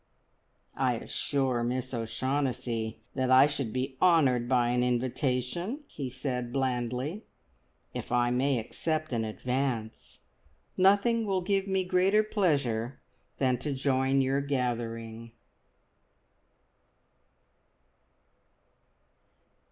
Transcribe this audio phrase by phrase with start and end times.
[0.77, 7.23] "I assure Miss O'Shaughnessy that I should be honoured by an invitation," he said blandly,
[7.93, 10.21] "if I may accept in advance.
[10.75, 12.99] Nothing will give me greater pleasure
[13.37, 15.33] than to join your gathering."